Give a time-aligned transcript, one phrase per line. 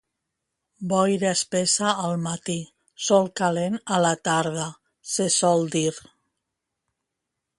[0.93, 2.55] Boira espessa al matí,
[3.09, 4.67] sol calent a la tarda
[5.13, 5.93] se sol dir.